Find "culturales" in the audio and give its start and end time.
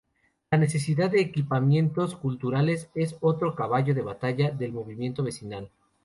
2.15-2.89